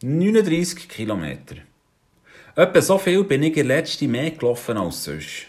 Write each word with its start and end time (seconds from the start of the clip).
39 0.00 0.88
Kilometer. 0.88 1.56
Etwa 2.54 2.80
so 2.80 2.98
viel 2.98 3.24
bin 3.24 3.42
ich 3.42 3.56
in 3.56 3.66
der 3.66 3.78
letzten 3.78 4.08
mehr 4.12 4.30
gelaufen 4.30 4.76
als 4.76 5.02
sonst. 5.02 5.46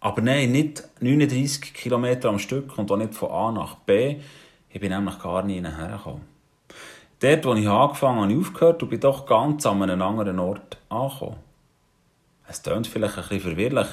Aber 0.00 0.20
nein, 0.20 0.52
nicht 0.52 0.82
39 1.00 1.72
Kilometer 1.72 2.28
am 2.28 2.38
Stück 2.38 2.76
und 2.76 2.90
auch 2.90 2.98
nicht 2.98 3.14
von 3.14 3.30
A 3.30 3.50
nach 3.50 3.76
B. 3.76 4.16
Ich 4.68 4.78
bin 4.78 4.92
nämlich 4.92 5.18
gar 5.18 5.42
nie 5.42 5.62
hergekommen. 5.62 6.20
Dort, 7.20 7.46
wo 7.46 7.54
ich 7.54 7.66
angefangen 7.66 8.16
habe, 8.16 8.24
habe 8.24 8.32
ich 8.34 8.38
aufgehört 8.38 8.82
und 8.82 8.90
bin 8.90 9.00
doch 9.00 9.24
ganz 9.24 9.64
an 9.64 9.82
einem 9.82 10.02
anderen 10.02 10.38
Ort 10.38 10.76
angekommen. 10.90 11.36
Es 12.46 12.62
klingt 12.62 12.88
vielleicht 12.88 13.16
ein 13.16 13.22
bisschen 13.22 13.40
verwirrlich, 13.40 13.88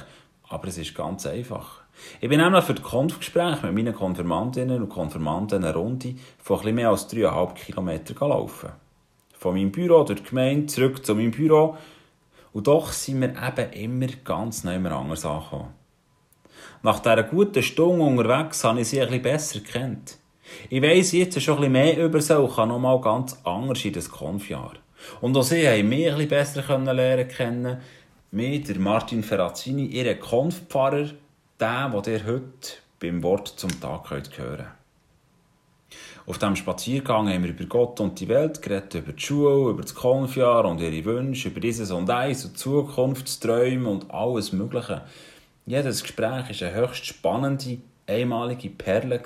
aber 0.50 0.68
es 0.68 0.76
ist 0.76 0.94
ganz 0.94 1.24
einfach. 1.24 1.80
Ich 2.20 2.28
bin 2.28 2.40
nämlich 2.40 2.64
für 2.64 2.74
das 2.74 2.84
Konfgespräch 2.84 3.62
mit 3.62 3.72
meinen 3.72 3.94
Konfirmandinnen 3.94 4.82
und 4.82 4.90
Konfirmanden 4.90 5.64
eine 5.64 5.72
Runde 5.72 6.16
von 6.36 6.58
etwas 6.58 6.72
mehr 6.74 6.90
als 6.90 7.10
3,5 7.10 7.54
Kilometern 7.54 8.14
gelaufen. 8.14 8.68
Von 9.38 9.54
meinem 9.54 9.70
Büro 9.70 10.02
durch 10.04 10.22
die 10.22 10.28
Gemeinde 10.30 10.66
zurück 10.66 11.04
zu 11.04 11.14
meinem 11.14 11.30
Büro. 11.30 11.76
Und 12.52 12.66
doch 12.66 12.92
sind 12.92 13.20
wir 13.20 13.30
eben 13.30 13.72
immer 13.72 14.12
ganz 14.24 14.64
neu 14.64 14.76
anders 14.76 15.26
angekommen. 15.26 15.74
Nach 16.82 17.00
dieser 17.00 17.22
guten 17.22 17.62
Stunde 17.62 18.04
unterwegs 18.04 18.64
habe 18.64 18.80
ich 18.80 18.88
sie 18.88 19.00
bisschen 19.00 19.22
besser 19.22 19.60
kennt. 19.60 20.18
Ich 20.70 20.80
weiss 20.80 21.12
jetzt 21.12 21.40
schon 21.42 21.56
bisschen 21.56 21.72
mehr 21.72 22.02
über 22.02 22.20
sie 22.20 22.38
und 22.38 22.54
kann 22.54 22.68
nochmal 22.68 23.00
ganz 23.00 23.38
anders 23.44 23.84
in 23.84 23.92
das 23.92 24.10
Konfjahr. 24.10 24.74
Und 25.20 25.36
auch 25.36 25.42
sie 25.42 25.68
haben 25.68 25.88
mich 25.88 26.06
bisschen 26.06 26.28
besser 26.28 26.78
lernen 26.94 27.28
kennen. 27.28 27.80
Mir, 28.30 28.62
der 28.62 28.78
Martin 28.78 29.22
Ferrazzini, 29.22 29.86
ihren 29.86 30.18
Konfpfarrer, 30.18 31.10
der, 31.60 31.88
den 31.88 32.12
ihr 32.14 32.26
heute 32.26 32.72
beim 33.00 33.22
Wort 33.22 33.48
zum 33.48 33.80
Tag 33.80 34.04
könnt 34.04 34.38
hören 34.38 34.66
Auf 36.28 36.38
diesem 36.38 36.56
Spaziergang 36.56 37.28
haben 37.28 37.44
wir 37.44 37.50
über 37.50 37.66
Gott 37.66 38.00
und 38.00 38.18
die 38.18 38.26
Welt 38.26 38.60
geredet, 38.60 38.94
über 38.94 39.12
die 39.12 39.22
Schule, 39.22 39.70
über 39.70 39.82
das 39.82 39.94
Konfjahr 39.94 40.64
und 40.64 40.80
ihre 40.80 41.04
Wünsche, 41.04 41.50
über 41.50 41.60
dieses 41.60 41.92
und 41.92 42.10
eins 42.10 42.44
und 42.44 42.58
Zukunftsträume 42.58 43.88
und 43.88 44.10
alles 44.10 44.52
Mögliche. 44.52 45.02
Jedes 45.66 46.02
Gespräch 46.02 46.60
war 46.60 46.68
eine 46.68 46.74
höchst 46.74 47.06
spannende, 47.06 47.78
einmalige 48.08 48.70
Perle, 48.70 49.22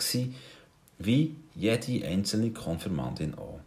wie 0.99 1.37
jede 1.55 2.07
einzelne 2.07 2.51
Konfirmandin 2.51 3.35
auch. 3.35 3.61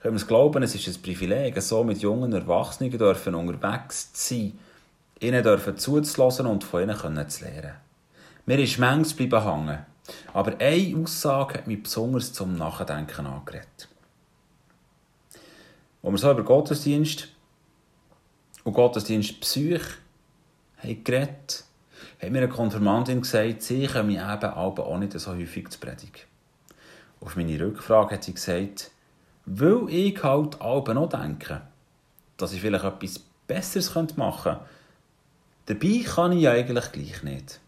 Können 0.00 0.14
wir 0.14 0.22
es 0.22 0.26
glauben, 0.26 0.62
es 0.62 0.74
ist 0.74 0.88
ein 0.88 1.02
Privileg, 1.02 1.60
so 1.60 1.84
mit 1.84 1.98
jungen 1.98 2.32
Erwachsenen 2.32 2.90
dürfen 2.90 3.34
unterwegs 3.34 4.14
zu 4.14 4.34
sein, 4.34 4.58
ihnen 5.20 5.42
dürfen 5.42 5.76
zuzulassen 5.76 6.46
und 6.46 6.64
von 6.64 6.84
ihnen 6.84 7.28
zu 7.28 7.44
lernen. 7.44 7.74
Mir 8.46 8.58
ist 8.60 8.78
manches 8.78 9.12
bleiben 9.12 9.44
hängen, 9.44 9.78
aber 10.32 10.58
eine 10.58 10.96
Aussage 11.02 11.54
hat 11.54 11.66
mich 11.66 11.82
besonders 11.82 12.32
zum 12.32 12.56
Nachdenken 12.56 13.26
angeregt. 13.26 13.88
Als 16.02 16.12
wir 16.12 16.18
so 16.18 16.30
über 16.30 16.42
Gottesdienst 16.42 17.28
und 18.64 18.72
Gottesdienst 18.72 19.40
Psych 19.40 19.82
haben 20.78 21.04
hat 22.22 22.30
mir 22.30 22.38
eine 22.38 22.48
Konfirmandin 22.48 23.22
gesagt, 23.22 23.62
sie 23.62 23.86
komme 23.86 24.12
eben 24.12 24.52
auch 24.52 24.98
nicht 24.98 25.18
so 25.18 25.32
häufig 25.32 25.68
zu 25.68 25.78
predigen. 25.78 26.22
Auf 27.20 27.36
meine 27.36 27.60
Rückfrage 27.60 28.14
hat 28.14 28.24
sie 28.24 28.34
gesagt, 28.34 28.90
weil 29.46 29.86
ich 29.88 30.22
halt 30.22 30.60
alle 30.60 30.94
noch 30.94 31.08
denke, 31.08 31.62
dass 32.36 32.52
ich 32.52 32.60
vielleicht 32.60 32.84
etwas 32.84 33.20
Besseres 33.46 34.16
machen 34.16 34.56
könnte. 34.56 34.64
Dabei 35.66 36.04
kann 36.04 36.32
ich 36.32 36.48
eigentlich 36.48 36.92
gleich 36.92 37.22
nicht. 37.22 37.60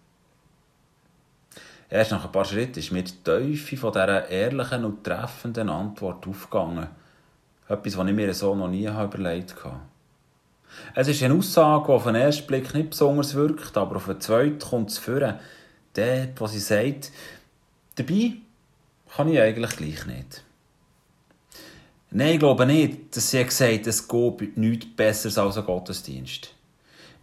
Erst 1.92 2.10
nach 2.10 2.24
ein 2.24 2.32
paar 2.32 2.46
Schritten 2.46 2.78
ist 2.78 2.90
mir 2.90 3.02
die 3.02 3.22
Teufel 3.22 3.76
von 3.76 3.92
dieser 3.92 4.26
ehrlichen 4.30 4.86
und 4.86 5.04
treffenden 5.04 5.68
Antwort 5.68 6.26
aufgegangen. 6.26 6.88
Etwas, 7.68 7.98
was 7.98 8.08
ich 8.08 8.14
mir 8.14 8.32
so 8.32 8.54
noch 8.54 8.68
nie 8.68 8.86
überlegt 8.86 9.62
habe. 9.62 9.80
Es 10.94 11.08
ist 11.08 11.22
eine 11.22 11.34
Aussage, 11.34 11.84
die 11.88 11.92
auf 11.92 12.04
den 12.04 12.14
ersten 12.14 12.46
Blick 12.46 12.72
nicht 12.72 12.90
besonders 12.90 13.34
wirkt, 13.34 13.76
aber 13.76 13.96
auf 13.96 14.06
den 14.06 14.22
zweiten 14.22 14.58
kommt 14.58 14.88
es 14.88 14.96
vor. 14.96 15.20
Dort, 15.92 16.40
wo 16.40 16.46
sie 16.46 16.60
sagt, 16.60 17.12
dabei 17.96 18.36
kann 19.14 19.28
ich 19.28 19.38
eigentlich 19.38 19.76
gleich 19.76 20.06
nicht. 20.06 20.44
Nein, 22.10 22.32
ich 22.32 22.38
glaube 22.38 22.64
nicht, 22.64 23.14
dass 23.14 23.30
sie 23.30 23.44
gesagt 23.44 23.70
hat, 23.70 23.86
es 23.86 24.08
geht 24.08 24.56
nichts 24.56 24.86
Besseres 24.96 25.36
als 25.36 25.58
ein 25.58 25.66
Gottesdienst. 25.66 26.54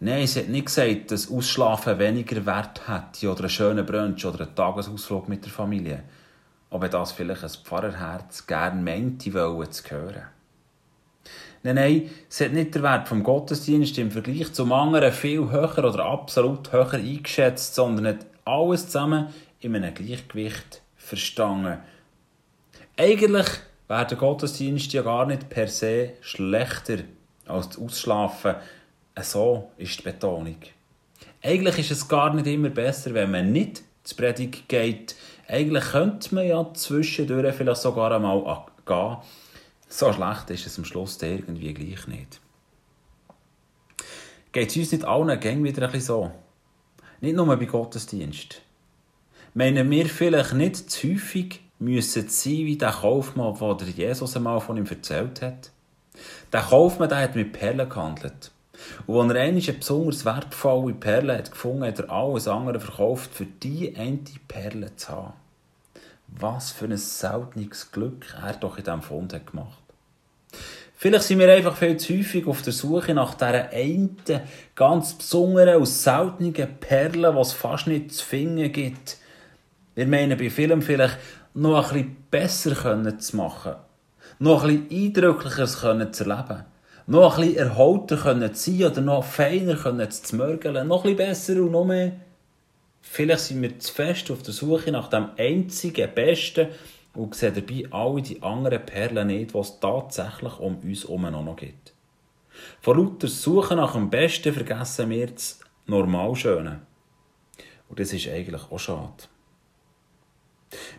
Nein, 0.02 0.26
sie 0.26 0.40
hat 0.40 0.48
nicht 0.48 0.64
gesagt, 0.64 1.10
dass 1.10 1.30
Ausschlafen 1.30 1.98
weniger 1.98 2.46
Wert 2.46 2.88
hat 2.88 3.22
oder 3.22 3.40
einen 3.40 3.50
schönen 3.50 3.84
Brunch 3.84 4.24
oder 4.24 4.46
einen 4.46 4.54
Tagesausflug 4.54 5.28
mit 5.28 5.44
der 5.44 5.52
Familie. 5.52 6.04
Ob 6.70 6.90
das 6.90 7.12
vielleicht 7.12 7.44
ein 7.44 7.50
Pfarrerherz 7.50 8.46
gerne 8.46 8.80
meinte, 8.80 9.34
wollen 9.34 9.70
zu 9.70 9.90
hören. 9.90 10.22
Nein, 11.62 11.74
nein, 11.74 12.10
sie 12.30 12.46
hat 12.46 12.52
nicht 12.52 12.74
den 12.74 12.82
Wert 12.82 13.08
vom 13.08 13.22
Gottesdienst 13.22 13.98
im 13.98 14.10
Vergleich 14.10 14.50
zum 14.54 14.72
anderen 14.72 15.12
viel 15.12 15.50
höher 15.50 15.84
oder 15.84 16.06
absolut 16.06 16.72
höher 16.72 16.94
eingeschätzt, 16.94 17.74
sondern 17.74 18.06
hat 18.06 18.26
alles 18.46 18.86
zusammen 18.86 19.26
in 19.60 19.76
einem 19.76 19.92
Gleichgewicht 19.92 20.80
verstanden. 20.96 21.76
Eigentlich 22.96 23.48
wäre 23.88 24.06
der 24.06 24.16
Gottesdienst 24.16 24.94
ja 24.94 25.02
gar 25.02 25.26
nicht 25.26 25.50
per 25.50 25.68
se 25.68 26.14
schlechter 26.22 27.00
als 27.46 27.68
das 27.68 27.78
Ausschlafen. 27.78 28.54
So 29.16 29.70
ist 29.76 29.98
die 29.98 30.02
Betonung. 30.02 30.56
Eigentlich 31.42 31.78
ist 31.78 31.90
es 31.90 32.08
gar 32.08 32.32
nicht 32.34 32.46
immer 32.46 32.70
besser, 32.70 33.14
wenn 33.14 33.30
man 33.30 33.52
nicht 33.52 33.82
zur 34.04 34.16
Predigt 34.18 34.68
geht. 34.68 35.14
Eigentlich 35.48 35.84
könnte 35.84 36.34
man 36.34 36.46
ja 36.46 36.72
zwischendurch 36.74 37.54
vielleicht 37.54 37.80
sogar 37.80 38.12
einmal 38.12 38.64
gehen. 38.86 39.16
So 39.88 40.12
schlecht 40.12 40.50
ist 40.50 40.66
es 40.66 40.78
am 40.78 40.84
Schluss 40.84 41.20
irgendwie 41.20 41.74
gleich 41.74 42.06
nicht. 42.06 42.40
Geht 44.52 44.70
es 44.70 44.76
uns 44.76 44.92
nicht 44.92 45.04
allen 45.04 45.38
Gängen 45.40 45.64
wieder 45.64 45.82
ein 45.82 45.92
bisschen 45.92 46.06
so? 46.06 46.30
Nicht 47.20 47.36
nur 47.36 47.56
bei 47.56 47.64
Gottesdienst. 47.64 48.62
Meinen 49.54 49.90
wir 49.90 50.06
vielleicht 50.06 50.54
nicht 50.54 50.90
zu 50.90 51.08
häufig 51.08 51.60
müssen 51.78 52.28
sein 52.28 52.52
wie 52.52 52.76
der 52.76 52.92
Kaufmann, 52.92 53.56
der 53.78 53.88
Jesus 53.88 54.36
einmal 54.36 54.60
von 54.60 54.76
ihm 54.76 54.86
erzählt 54.86 55.42
hat? 55.42 55.70
Der 56.52 56.62
Kaufmann 56.62 57.08
der 57.08 57.18
hat 57.18 57.34
mit 57.34 57.52
Perlen 57.52 57.88
gehandelt. 57.88 58.52
Und 59.06 59.30
als 59.30 59.38
er 59.38 59.42
eine 59.44 59.60
besonders 59.60 60.24
wertvolle 60.24 60.94
Perle 60.94 61.38
hat 61.38 61.50
gefunden 61.50 61.84
hat, 61.84 61.98
er 61.98 62.10
alles 62.10 62.48
andere 62.48 62.80
verkauft, 62.80 63.34
für 63.34 63.46
die 63.46 63.96
eine 63.96 64.18
Perle 64.48 64.94
zu 64.96 65.08
haben. 65.08 65.32
Was 66.28 66.70
für 66.70 66.86
ein 66.86 66.96
seltenes 66.96 67.90
Glück 67.90 68.34
er 68.42 68.54
doch 68.54 68.78
in 68.78 68.84
diesem 68.84 69.02
Fund 69.02 69.32
hat 69.32 69.48
gemacht. 69.48 69.78
Vielleicht 70.96 71.24
sind 71.24 71.38
wir 71.38 71.50
einfach 71.50 71.76
viel 71.76 71.96
zu 71.96 72.12
häufig 72.12 72.46
auf 72.46 72.60
der 72.60 72.74
Suche 72.74 73.14
nach 73.14 73.32
dieser 73.32 73.70
einen 73.70 74.16
ganz 74.74 75.14
besonderen 75.14 75.76
und 75.76 75.86
seltenen 75.86 76.52
Perle, 76.52 77.34
es 77.40 77.54
fast 77.54 77.86
nicht 77.86 78.12
zu 78.12 78.22
finden 78.22 78.70
gibt. 78.70 79.16
Wir 79.94 80.06
meinen 80.06 80.36
bei 80.36 80.50
Filmen 80.50 80.82
vielleicht 80.82 81.16
noch 81.54 81.92
ein 81.92 82.16
bisschen 82.16 82.16
besser 82.30 83.18
zu 83.18 83.36
machen, 83.36 83.76
noch 84.38 84.64
ein 84.64 84.86
bisschen 84.88 85.06
eindrücklicher 85.06 85.66
zu 85.66 86.24
erleben, 86.24 86.64
noch 87.10 87.38
ein 87.38 87.46
bisschen 87.48 87.58
erholter 87.58 88.52
zu 88.52 88.70
sein 88.70 88.84
oder 88.84 89.00
noch 89.00 89.24
feiner 89.24 90.10
zu 90.10 90.36
mörgeln, 90.36 90.86
noch 90.86 91.04
ein 91.04 91.16
bisschen 91.16 91.28
besser 91.28 91.62
und 91.62 91.72
noch 91.72 91.84
mehr. 91.84 92.12
Vielleicht 93.02 93.40
sind 93.42 93.62
wir 93.62 93.78
zu 93.80 93.92
fest 93.92 94.30
auf 94.30 94.42
der 94.42 94.54
Suche 94.54 94.92
nach 94.92 95.08
dem 95.08 95.30
einzigen 95.36 96.08
Besten 96.14 96.68
und 97.14 97.34
sehen 97.34 97.54
dabei 97.54 97.90
alle 97.90 98.22
die 98.22 98.40
anderen 98.40 98.86
Perlen 98.86 99.26
nicht, 99.26 99.54
die 99.54 99.58
es 99.58 99.80
tatsächlich 99.80 100.56
um 100.60 100.78
uns 100.78 101.02
herum 101.02 101.22
noch 101.22 101.56
gibt. 101.56 101.92
Vor 102.80 102.96
lauter 102.96 103.26
Suchen 103.26 103.78
nach 103.78 103.94
dem 103.94 104.08
Besten 104.08 104.52
vergessen 104.52 105.10
wir 105.10 105.26
das 105.26 105.58
Normalschöne. 105.86 106.82
Und 107.88 107.98
das 107.98 108.12
ist 108.12 108.28
eigentlich 108.28 108.62
auch 108.70 108.78
schade. 108.78 109.24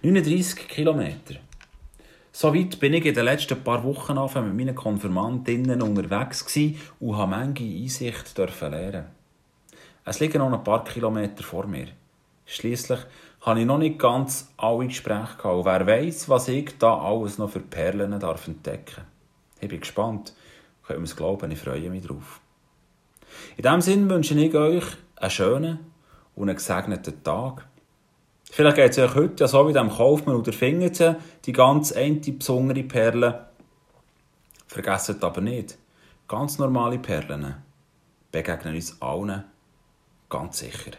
39 0.01 0.67
Kilometer. 0.67 1.35
So 2.33 2.55
weit 2.55 2.79
bin 2.79 2.93
ich 2.93 3.05
in 3.05 3.13
den 3.13 3.25
letzten 3.25 3.61
paar 3.61 3.83
Wochen 3.83 4.15
mit 4.15 4.55
meinen 4.55 4.75
Konfirmandinnen 4.75 5.81
unterwegs 5.81 6.45
und 6.99 7.17
habe 7.17 7.31
manche 7.31 7.63
Einsicht 7.63 8.37
lernen. 8.37 9.05
Es 10.05 10.19
liegen 10.21 10.39
noch 10.39 10.51
ein 10.51 10.63
paar 10.63 10.83
Kilometer 10.85 11.43
vor 11.43 11.67
mir. 11.67 11.87
Schließlich 12.45 12.99
habe 13.41 13.59
ich 13.59 13.65
noch 13.65 13.77
nicht 13.77 13.99
ganz 13.99 14.49
alle 14.57 14.87
Gespräche 14.87 15.37
gehabt. 15.37 15.45
Und 15.45 15.65
wer 15.65 15.85
weiß, 15.85 16.29
was 16.29 16.47
ich 16.47 16.77
da 16.77 16.97
alles 16.99 17.37
noch 17.37 17.49
für 17.49 17.59
Perlen 17.59 18.17
darf 18.19 18.47
entdecken 18.47 19.03
Ich 19.59 19.67
bin 19.67 19.81
gespannt. 19.81 20.33
Könnt 20.87 20.99
ihr 20.99 21.03
es 21.03 21.15
glauben, 21.15 21.51
ich 21.51 21.59
freue 21.59 21.89
mich 21.89 22.05
drauf. 22.05 22.39
In 23.57 23.63
diesem 23.63 23.81
Sinne 23.81 24.09
wünsche 24.09 24.39
ich 24.39 24.55
euch 24.55 24.85
einen 25.17 25.29
schönen 25.29 25.79
und 26.35 26.49
einen 26.49 26.57
gesegneten 26.57 27.23
Tag. 27.23 27.67
Vielleicht 28.53 28.75
geht 28.75 28.91
es 28.91 28.97
euch 28.97 29.15
heute 29.15 29.45
ja 29.45 29.47
so 29.47 29.65
wie 29.65 29.71
dem 29.71 29.89
Kaufmann 29.89 30.35
oder 30.35 30.51
Fingerzen, 30.51 31.15
die 31.45 31.53
ganz 31.53 31.93
eine 31.93 32.15
besondere 32.15 32.83
Perle. 32.83 33.45
Vergesst 34.67 35.23
aber 35.23 35.39
nicht, 35.39 35.77
ganz 36.27 36.59
normale 36.59 36.99
Perlen 36.99 37.55
begegnen 38.29 38.75
uns 38.75 39.01
allen 39.01 39.45
ganz 40.29 40.59
sicher. 40.59 40.91